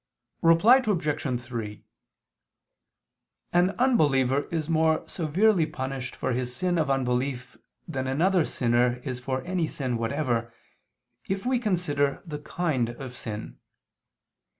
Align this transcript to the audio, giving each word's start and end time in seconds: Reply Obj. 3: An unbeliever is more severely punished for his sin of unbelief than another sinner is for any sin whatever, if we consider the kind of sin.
Reply 0.41 0.77
Obj. 0.77 1.39
3: 1.43 1.83
An 3.53 3.69
unbeliever 3.77 4.45
is 4.47 4.67
more 4.67 5.07
severely 5.07 5.67
punished 5.67 6.15
for 6.15 6.33
his 6.33 6.55
sin 6.55 6.79
of 6.79 6.89
unbelief 6.89 7.55
than 7.87 8.07
another 8.07 8.43
sinner 8.43 8.99
is 9.05 9.19
for 9.19 9.43
any 9.43 9.67
sin 9.67 9.99
whatever, 9.99 10.51
if 11.29 11.45
we 11.45 11.59
consider 11.59 12.23
the 12.25 12.39
kind 12.39 12.89
of 12.89 13.15
sin. 13.15 13.59